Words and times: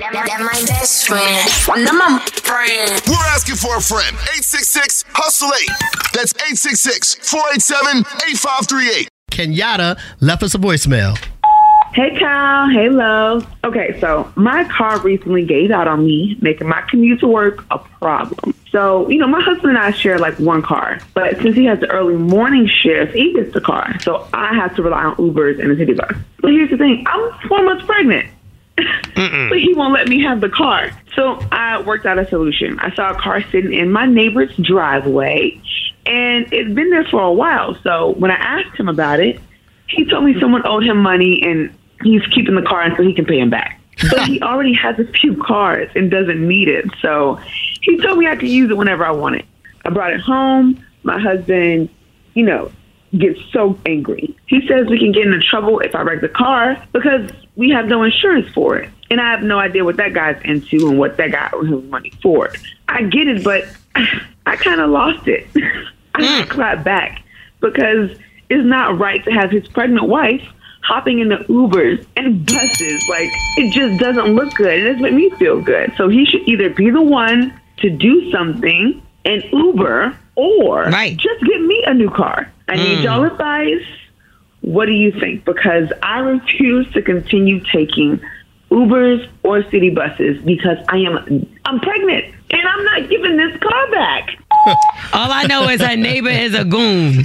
They're 0.00 0.38
my 0.38 0.64
best 0.66 1.06
friend. 1.06 1.50
One 1.66 1.86
of 1.86 1.92
my 1.92 2.24
friend. 2.42 3.02
We're 3.06 3.26
asking 3.28 3.56
for 3.56 3.76
a 3.76 3.82
friend. 3.82 4.16
866 4.16 5.04
Hustle 5.12 5.48
8. 5.48 5.68
That's 6.14 6.32
866 6.36 7.16
487 7.16 8.00
8538. 8.00 9.08
Kenyatta 9.30 10.00
left 10.22 10.42
us 10.42 10.54
a 10.54 10.58
voicemail. 10.58 11.18
Hey, 11.92 12.18
Kyle. 12.18 12.70
Hey, 12.70 12.88
love. 12.88 13.46
Okay, 13.62 14.00
so 14.00 14.32
my 14.36 14.64
car 14.64 14.98
recently 15.00 15.44
gave 15.44 15.70
out 15.70 15.86
on 15.86 16.06
me, 16.06 16.38
making 16.40 16.66
my 16.66 16.80
commute 16.88 17.20
to 17.20 17.28
work 17.28 17.62
a 17.70 17.78
problem. 17.78 18.54
So, 18.70 19.06
you 19.10 19.18
know, 19.18 19.26
my 19.26 19.42
husband 19.42 19.76
and 19.76 19.78
I 19.78 19.90
share 19.90 20.18
like 20.18 20.38
one 20.38 20.62
car, 20.62 21.00
but 21.12 21.36
since 21.42 21.56
he 21.56 21.66
has 21.66 21.80
the 21.80 21.90
early 21.90 22.14
morning 22.14 22.66
shift, 22.66 23.14
he 23.14 23.34
gets 23.34 23.52
the 23.52 23.60
car. 23.60 24.00
So 24.00 24.26
I 24.32 24.54
have 24.54 24.74
to 24.76 24.82
rely 24.82 25.04
on 25.04 25.16
Ubers 25.16 25.60
and 25.60 25.70
the 25.70 25.76
city 25.76 25.92
bus. 25.92 26.12
But 26.38 26.52
here's 26.52 26.70
the 26.70 26.78
thing 26.78 27.04
I'm 27.06 27.48
four 27.48 27.62
months 27.64 27.84
pregnant. 27.84 28.30
But 29.14 29.58
he 29.58 29.74
won't 29.74 29.92
let 29.92 30.08
me 30.08 30.22
have 30.22 30.40
the 30.40 30.48
car. 30.48 30.90
So 31.14 31.38
I 31.52 31.80
worked 31.82 32.06
out 32.06 32.18
a 32.18 32.28
solution. 32.28 32.78
I 32.80 32.94
saw 32.94 33.10
a 33.10 33.14
car 33.14 33.42
sitting 33.50 33.72
in 33.72 33.90
my 33.90 34.06
neighbor's 34.06 34.54
driveway, 34.56 35.60
and 36.06 36.52
it's 36.52 36.72
been 36.72 36.90
there 36.90 37.04
for 37.04 37.22
a 37.22 37.32
while. 37.32 37.76
So 37.82 38.14
when 38.14 38.30
I 38.30 38.36
asked 38.36 38.78
him 38.78 38.88
about 38.88 39.20
it, 39.20 39.40
he 39.88 40.04
told 40.04 40.24
me 40.24 40.38
someone 40.40 40.66
owed 40.66 40.84
him 40.84 40.98
money 40.98 41.42
and 41.42 41.74
he's 42.02 42.24
keeping 42.26 42.54
the 42.54 42.62
car 42.62 42.82
until 42.82 43.04
he 43.04 43.12
can 43.12 43.24
pay 43.24 43.38
him 43.38 43.50
back. 43.50 43.80
But 44.10 44.26
he 44.26 44.40
already 44.42 44.72
has 44.74 44.98
a 44.98 45.04
few 45.04 45.36
cars 45.36 45.90
and 45.94 46.10
doesn't 46.10 46.46
need 46.46 46.68
it. 46.68 46.86
So 47.02 47.40
he 47.82 48.00
told 48.00 48.18
me 48.18 48.26
I 48.26 48.36
could 48.36 48.48
use 48.48 48.70
it 48.70 48.76
whenever 48.76 49.04
I 49.04 49.10
want 49.10 49.36
it. 49.36 49.44
I 49.84 49.90
brought 49.90 50.12
it 50.12 50.20
home. 50.20 50.84
My 51.02 51.18
husband, 51.18 51.88
you 52.34 52.44
know, 52.44 52.70
gets 53.18 53.40
so 53.52 53.78
angry. 53.86 54.36
He 54.46 54.66
says 54.66 54.86
we 54.86 54.98
can 54.98 55.12
get 55.12 55.26
into 55.26 55.40
trouble 55.40 55.80
if 55.80 55.94
I 55.94 56.02
wreck 56.02 56.20
the 56.20 56.28
car 56.28 56.82
because 56.92 57.30
we 57.56 57.70
have 57.70 57.86
no 57.86 58.02
insurance 58.02 58.48
for 58.52 58.76
it. 58.76 58.90
And 59.10 59.20
I 59.20 59.30
have 59.30 59.42
no 59.42 59.58
idea 59.58 59.84
what 59.84 59.96
that 59.96 60.14
guy's 60.14 60.40
into 60.44 60.88
and 60.88 60.98
what 60.98 61.16
that 61.16 61.32
guy 61.32 61.50
owes 61.52 61.66
him 61.66 61.90
money 61.90 62.12
for. 62.22 62.52
I 62.88 63.02
get 63.02 63.26
it, 63.26 63.42
but 63.42 63.64
I 64.46 64.56
kind 64.56 64.80
of 64.80 64.90
lost 64.90 65.26
it. 65.26 65.48
I 66.14 66.22
mm. 66.22 66.48
clap 66.48 66.84
back 66.84 67.22
because 67.60 68.16
it's 68.48 68.64
not 68.64 68.98
right 68.98 69.24
to 69.24 69.30
have 69.30 69.50
his 69.50 69.66
pregnant 69.68 70.08
wife 70.08 70.42
hopping 70.82 71.20
in 71.20 71.28
the 71.28 71.36
Ubers 71.48 72.04
and 72.16 72.44
buses. 72.46 73.08
Like, 73.08 73.28
it 73.56 73.72
just 73.72 74.00
doesn't 74.00 74.34
look 74.34 74.54
good. 74.54 74.78
It 74.78 74.84
doesn't 74.84 75.02
make 75.02 75.14
me 75.14 75.30
feel 75.38 75.60
good. 75.60 75.92
So 75.96 76.08
he 76.08 76.24
should 76.24 76.42
either 76.48 76.70
be 76.70 76.90
the 76.90 77.02
one 77.02 77.58
to 77.78 77.90
do 77.90 78.30
something 78.30 79.00
and 79.24 79.44
Uber 79.52 80.16
or 80.40 80.84
right. 80.84 81.16
just 81.16 81.40
get 81.44 81.60
me 81.60 81.82
a 81.86 81.92
new 81.94 82.10
car. 82.10 82.50
I 82.68 82.76
need 82.76 82.98
Mm. 82.98 83.02
y'all 83.04 83.24
advice. 83.24 83.86
What 84.62 84.86
do 84.86 84.92
you 84.92 85.10
think? 85.12 85.44
Because 85.44 85.92
I 86.02 86.20
refuse 86.20 86.90
to 86.92 87.02
continue 87.02 87.60
taking 87.72 88.20
Ubers 88.70 89.26
or 89.42 89.62
city 89.70 89.90
buses 89.90 90.40
because 90.44 90.78
I 90.88 90.98
am 90.98 91.16
I'm 91.64 91.80
pregnant 91.80 92.24
and 92.50 92.62
I'm 92.68 92.84
not 92.84 93.08
giving 93.10 93.36
this 93.36 93.56
car 93.58 93.90
back. 93.90 94.38
All 95.12 95.30
I 95.32 95.44
know 95.44 95.68
is 95.68 95.80
her 95.80 95.96
neighbor 95.96 96.28
is 96.28 96.54
a 96.54 96.64
goon, 96.64 97.24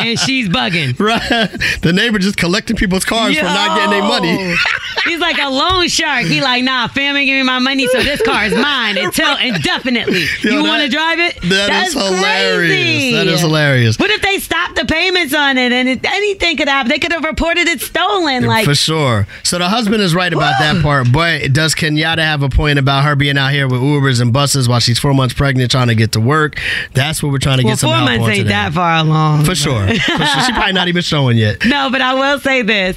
and 0.00 0.18
she's 0.18 0.48
bugging. 0.48 0.98
Right. 0.98 1.50
The 1.82 1.92
neighbor 1.92 2.18
just 2.18 2.36
collecting 2.36 2.76
people's 2.76 3.04
cars 3.04 3.36
for 3.36 3.44
not 3.44 3.76
getting 3.76 3.90
their 3.90 4.02
money. 4.02 4.56
He's 5.04 5.20
like 5.20 5.38
a 5.38 5.50
loan 5.50 5.88
shark. 5.88 6.24
He 6.24 6.40
like, 6.40 6.64
nah, 6.64 6.88
family, 6.88 7.26
give 7.26 7.36
me 7.36 7.42
my 7.42 7.58
money, 7.58 7.86
so 7.88 8.02
this 8.02 8.22
car 8.22 8.46
is 8.46 8.54
mine 8.54 8.96
until 8.96 9.36
indefinitely. 9.36 10.26
Yo, 10.42 10.52
you 10.52 10.62
want 10.64 10.82
to 10.82 10.88
drive 10.88 11.18
it? 11.18 11.40
that 11.42 11.68
That's 11.68 11.88
is 11.88 11.94
hilarious. 11.94 12.70
Crazy. 12.72 13.16
That 13.16 13.26
is 13.26 13.40
hilarious. 13.40 13.98
What 13.98 14.10
if 14.10 14.22
they 14.22 14.38
stop 14.38 14.74
the 14.74 14.86
payments 14.86 15.34
on 15.34 15.58
it 15.58 15.72
and 15.72 15.88
it, 15.88 16.04
anything 16.04 16.56
could 16.56 16.68
happen? 16.68 16.88
They 16.88 16.98
could 16.98 17.12
have 17.12 17.24
reported 17.24 17.68
it 17.68 17.80
stolen. 17.82 18.44
Like, 18.44 18.64
for 18.64 18.74
sure. 18.74 19.26
So 19.42 19.58
the 19.58 19.68
husband 19.68 20.02
is 20.02 20.14
right 20.14 20.32
about 20.32 20.58
that 20.58 20.82
part, 20.82 21.12
but 21.12 21.52
does 21.52 21.74
Kenyatta 21.74 22.18
have 22.18 22.42
a 22.42 22.48
point 22.48 22.78
about 22.78 23.04
her 23.04 23.14
being 23.14 23.36
out 23.36 23.52
here 23.52 23.68
with 23.68 23.80
Ubers 23.80 24.20
and 24.20 24.32
buses 24.32 24.68
while 24.68 24.80
she's 24.80 24.98
four 24.98 25.12
months 25.12 25.34
pregnant 25.34 25.73
trying 25.74 25.88
to 25.88 25.94
get 25.96 26.12
to 26.12 26.20
work? 26.20 26.60
That's 26.92 27.20
what 27.20 27.32
we're 27.32 27.38
trying 27.38 27.58
to 27.58 27.64
well, 27.64 27.72
get 27.72 27.80
some 27.80 27.88
four 27.88 27.96
help 27.96 28.08
months 28.08 28.24
on 28.24 28.30
ain't 28.30 28.38
today. 28.38 28.50
that 28.50 28.72
far 28.72 28.96
along. 28.98 29.44
For 29.44 29.56
sure. 29.56 29.86
For 29.88 29.94
sure. 29.94 30.42
She 30.44 30.52
probably 30.52 30.72
not 30.72 30.86
even 30.86 31.02
showing 31.02 31.36
yet. 31.36 31.64
No, 31.66 31.90
but 31.90 32.00
I 32.00 32.14
will 32.14 32.38
say 32.38 32.62
this: 32.62 32.96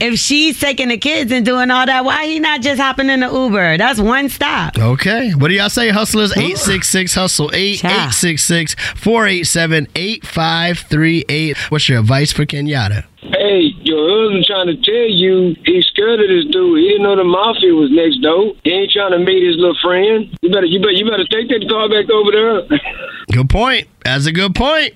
if 0.00 0.18
she's 0.18 0.58
taking 0.58 0.88
the 0.88 0.96
kids 0.96 1.30
and 1.32 1.44
doing 1.44 1.70
all 1.70 1.84
that, 1.84 2.04
why 2.04 2.26
he 2.26 2.40
not 2.40 2.62
just 2.62 2.80
hopping 2.80 3.10
in 3.10 3.20
the 3.20 3.30
Uber? 3.30 3.76
That's 3.76 4.00
one 4.00 4.30
stop. 4.30 4.78
Okay. 4.78 5.32
What 5.32 5.48
do 5.48 5.54
y'all 5.54 5.68
say, 5.68 5.90
hustlers? 5.90 6.32
866 6.32 7.14
Hustle 7.14 7.50
8 7.52 7.84
866 7.84 8.74
487 8.96 9.88
8538. 9.94 11.56
What's 11.70 11.88
your 11.88 12.00
advice 12.00 12.32
for 12.32 12.46
Kenyatta? 12.46 13.04
Hey, 13.20 13.73
your 13.86 14.00
husband 14.08 14.44
trying 14.44 14.66
to 14.66 14.76
tell 14.76 15.08
you 15.08 15.56
he's 15.64 15.86
scared 15.86 16.20
of 16.20 16.28
this 16.28 16.44
dude. 16.50 16.78
He 16.78 16.88
didn't 16.88 17.02
know 17.02 17.16
the 17.16 17.24
mafia 17.24 17.74
was 17.74 17.90
next 17.90 18.18
door. 18.20 18.54
He 18.64 18.72
ain't 18.72 18.90
trying 18.90 19.12
to 19.12 19.18
meet 19.18 19.46
his 19.46 19.56
little 19.56 19.76
friend. 19.82 20.36
You 20.42 20.50
better, 20.50 20.66
you 20.66 20.80
better, 20.80 20.92
you 20.92 21.04
better 21.08 21.26
take 21.28 21.48
that 21.48 21.66
car 21.68 21.88
back 21.88 22.10
over 22.10 22.30
there. 22.32 22.80
Good 23.32 23.48
point. 23.48 23.88
That's 24.04 24.26
a 24.26 24.32
good 24.32 24.54
point. 24.54 24.94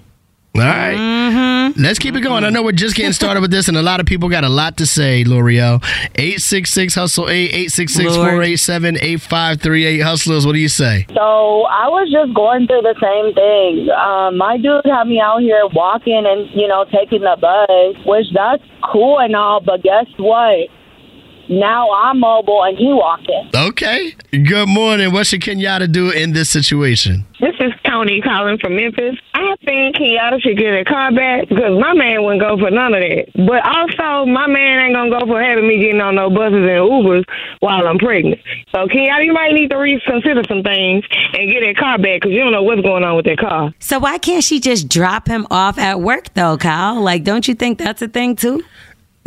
All 0.58 0.64
right. 0.64 0.96
Mm-hmm. 0.96 1.82
Let's 1.82 1.98
keep 1.98 2.16
it 2.16 2.20
going. 2.20 2.44
I 2.44 2.50
know 2.50 2.62
we're 2.62 2.72
just 2.72 2.96
getting 2.96 3.12
started 3.12 3.40
with 3.40 3.50
this, 3.50 3.68
and 3.68 3.76
a 3.76 3.82
lot 3.82 4.00
of 4.00 4.06
people 4.06 4.28
got 4.28 4.44
a 4.44 4.48
lot 4.48 4.76
to 4.78 4.86
say, 4.86 5.24
Lore'l. 5.24 5.82
866 6.16 6.94
Hustle 6.94 7.28
8 7.28 7.32
866 7.32 8.16
487 8.16 8.96
8538. 8.96 10.00
Hustlers, 10.00 10.46
what 10.46 10.52
do 10.54 10.58
you 10.58 10.68
say? 10.68 11.06
So 11.14 11.62
I 11.64 11.88
was 11.88 12.10
just 12.10 12.34
going 12.34 12.66
through 12.66 12.82
the 12.82 12.96
same 13.00 13.34
thing. 13.34 13.90
Um, 13.90 14.36
my 14.36 14.56
dude 14.56 14.84
had 14.84 15.04
me 15.06 15.20
out 15.20 15.40
here 15.40 15.62
walking 15.72 16.24
and 16.26 16.50
you 16.50 16.66
know 16.66 16.84
taking 16.90 17.20
the 17.20 17.36
bus, 17.40 18.06
which 18.06 18.26
that's 18.34 18.62
cool 18.92 19.20
and 19.20 19.36
all. 19.36 19.60
But 19.60 19.82
guess 19.82 20.06
what? 20.16 20.68
Now 21.50 21.90
I'm 21.92 22.20
mobile 22.20 22.62
and 22.64 22.76
he 22.76 22.86
walking. 22.86 23.50
Okay. 23.54 24.14
Good 24.32 24.68
morning. 24.68 25.12
What 25.12 25.26
should 25.26 25.40
Kenyatta 25.40 25.90
do 25.90 26.10
in 26.10 26.32
this 26.32 26.50
situation? 26.50 27.24
This 27.40 27.54
is 27.60 27.72
Tony 27.88 28.20
calling 28.20 28.58
from 28.58 28.76
Memphis. 28.76 29.16
I 29.34 29.56
think 29.64 29.96
Kenyatta 29.96 30.42
should 30.42 30.58
get 30.58 30.74
a 30.74 30.84
car 30.84 31.10
back 31.12 31.48
because 31.48 31.80
my 31.80 31.94
man 31.94 32.22
wouldn't 32.22 32.42
go 32.42 32.58
for 32.58 32.70
none 32.70 32.92
of 32.94 33.00
that. 33.00 33.32
But 33.34 33.64
also, 33.64 34.26
my 34.26 34.46
man 34.46 34.78
ain't 34.80 34.94
gonna 34.94 35.10
go 35.10 35.26
for 35.26 35.40
having 35.40 35.66
me 35.66 35.78
getting 35.80 36.00
on 36.00 36.16
no 36.16 36.28
buses 36.28 36.58
and 36.58 36.84
Ubers 36.84 37.24
while 37.60 37.86
I'm 37.86 37.98
pregnant. 37.98 38.40
So 38.72 38.86
Kenyatta, 38.86 39.24
you 39.24 39.32
might 39.32 39.52
need 39.52 39.70
to 39.70 39.76
reconsider 39.76 40.42
some 40.48 40.62
things 40.62 41.04
and 41.32 41.50
get 41.50 41.60
that 41.60 41.76
car 41.78 41.98
back 41.98 42.20
because 42.20 42.32
you 42.32 42.40
don't 42.40 42.52
know 42.52 42.62
what's 42.62 42.82
going 42.82 43.04
on 43.04 43.16
with 43.16 43.24
that 43.24 43.38
car. 43.38 43.72
So 43.78 43.98
why 43.98 44.18
can't 44.18 44.44
she 44.44 44.60
just 44.60 44.88
drop 44.88 45.26
him 45.26 45.46
off 45.50 45.78
at 45.78 46.00
work 46.00 46.34
though, 46.34 46.58
Kyle? 46.58 47.00
Like, 47.00 47.24
don't 47.24 47.48
you 47.48 47.54
think 47.54 47.78
that's 47.78 48.02
a 48.02 48.08
thing 48.08 48.36
too? 48.36 48.62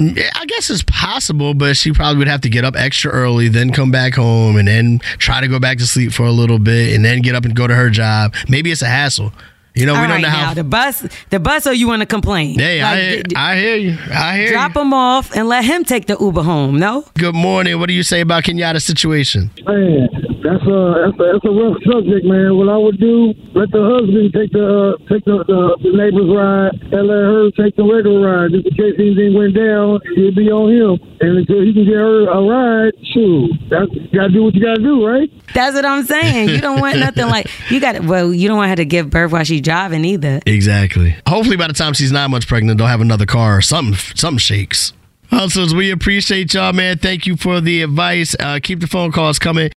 Yeah, 0.02 0.30
I 0.36 0.46
guess 0.46 0.70
it's 0.70 0.84
possible, 0.84 1.54
but 1.54 1.78
she 1.78 1.92
probably 1.92 2.18
would 2.20 2.28
have 2.28 2.42
to 2.42 2.50
get 2.50 2.66
up 2.66 2.76
extra 2.76 3.12
early, 3.12 3.48
then 3.48 3.72
come 3.72 3.92
back 3.92 4.16
home, 4.16 4.58
and 4.58 4.68
then 4.68 5.00
try 5.20 5.42
to 5.42 5.48
go 5.48 5.60
back 5.60 5.78
to 5.78 5.86
sleep 5.88 6.12
for 6.12 6.26
a 6.26 6.32
little 6.32 6.60
bit, 6.60 6.96
and 6.96 7.06
then 7.06 7.22
get 7.22 7.36
up 7.36 7.46
and 7.46 7.56
go 7.56 7.68
to 7.68 7.76
her 7.76 7.90
job. 7.90 8.34
Maybe 8.50 8.72
it's 8.72 8.82
a 8.82 8.88
hassle. 8.88 9.32
You 9.74 9.86
know, 9.86 9.94
we 9.94 10.00
All 10.00 10.04
don't 10.04 10.12
right, 10.16 10.22
know 10.24 10.28
how. 10.30 10.48
now 10.48 10.54
the 10.54 10.66
bus, 10.66 11.08
the 11.30 11.40
bus, 11.40 11.66
or 11.66 11.72
you 11.74 11.88
want 11.88 12.02
to 12.02 12.06
complain? 12.06 12.60
Hey, 12.60 12.82
I, 12.82 13.00
hear, 13.00 13.24
I 13.38 13.56
hear 13.58 13.76
you. 13.78 13.98
I 14.12 14.36
hear 14.38 14.52
Drop 14.52 14.76
you. 14.76 14.82
him 14.82 14.94
off 14.94 15.34
and 15.34 15.48
let 15.48 15.64
him 15.64 15.86
take 15.86 16.08
the 16.08 16.18
Uber 16.20 16.44
home. 16.44 16.78
No. 16.78 17.06
Good 17.18 17.36
morning. 17.36 17.80
What 17.80 17.88
do 17.88 17.94
you 17.94 18.04
say 18.04 18.20
about 18.20 18.44
Kenyatta's 18.44 18.84
situation? 18.84 19.50
Man, 19.66 20.10
that's 20.44 20.64
a 20.66 20.80
that's 21.06 21.18
a, 21.18 21.26
that's 21.34 21.46
a 21.46 21.54
rough 21.54 21.78
subject, 21.86 22.26
man. 22.26 22.58
What 22.58 22.70
I 22.70 22.78
would 22.78 23.00
do, 23.00 23.34
let 23.54 23.70
the 23.72 23.82
husband 23.82 24.34
take 24.34 24.52
the 24.52 24.66
uh, 24.66 24.98
take 25.10 25.24
the, 25.26 25.44
the 25.46 25.62
the 25.86 25.92
neighbor's 25.94 26.30
ride, 26.30 26.74
and 26.92 27.04
let 27.08 27.22
her 27.30 27.52
take 27.58 27.76
the 27.76 27.86
regular 27.86 28.20
ride, 28.22 28.52
just 28.52 28.68
in 28.68 28.74
case 28.74 28.96
anything 28.98 29.34
went 29.38 29.54
down. 29.54 30.02
It'd 30.18 30.36
be 30.36 30.50
on 30.50 30.74
him, 30.74 30.98
and 31.22 31.38
until 31.40 31.62
he 31.62 31.74
can 31.74 31.86
get 31.86 31.96
her 31.96 32.28
a 32.28 32.40
ride, 32.42 32.94
shoot, 33.14 33.54
that's 33.70 33.92
you 33.94 34.10
gotta 34.18 34.34
do 34.34 34.44
what 34.44 34.54
you 34.56 34.62
gotta 34.62 34.82
do, 34.82 35.06
right? 35.06 35.30
That's 35.54 35.76
what 35.76 35.86
I'm 35.86 36.06
saying. 36.06 36.50
You 36.50 36.62
don't 36.62 36.80
want 36.80 36.98
nothing 37.00 37.28
like 37.28 37.48
you 37.70 37.80
got. 37.80 38.02
Well, 38.04 38.34
you 38.34 38.48
don't 38.48 38.58
want 38.58 38.70
her 38.70 38.76
to 38.78 38.86
give 38.86 39.10
birth 39.10 39.32
while 39.32 39.44
she's 39.44 39.62
driving 39.62 40.06
either. 40.06 40.42
Exactly. 40.46 41.16
Hopefully, 41.28 41.58
by 41.58 41.68
the 41.68 41.74
time 41.74 41.94
she's 41.94 42.12
nine 42.12 42.32
months 42.32 42.46
pregnant, 42.46 42.78
they'll 42.78 42.88
have 42.88 43.02
another 43.02 43.26
car 43.26 43.58
or 43.58 43.62
something. 43.62 43.96
Something 44.16 44.40
shakes. 44.40 44.94
Hustlers, 45.32 45.74
we 45.74 45.92
appreciate 45.92 46.54
y'all, 46.54 46.74
man. 46.74 46.98
Thank 46.98 47.26
you 47.26 47.38
for 47.38 47.62
the 47.62 47.84
advice. 47.84 48.36
Uh, 48.38 48.60
keep 48.62 48.82
the 48.82 48.88
phone 48.88 49.14
calls 49.14 49.40
coming. 49.40 49.70